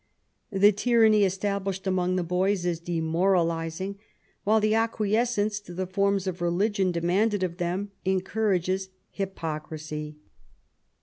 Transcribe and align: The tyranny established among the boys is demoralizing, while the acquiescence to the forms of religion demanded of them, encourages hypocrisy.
The 0.51 0.71
tyranny 0.71 1.23
established 1.25 1.85
among 1.85 2.15
the 2.15 2.23
boys 2.23 2.65
is 2.65 2.79
demoralizing, 2.79 3.99
while 4.43 4.59
the 4.59 4.73
acquiescence 4.73 5.59
to 5.59 5.75
the 5.75 5.85
forms 5.85 6.25
of 6.25 6.41
religion 6.41 6.91
demanded 6.91 7.43
of 7.43 7.57
them, 7.57 7.91
encourages 8.03 8.89
hypocrisy. 9.11 10.17